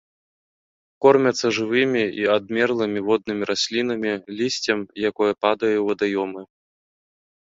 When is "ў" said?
5.77-5.83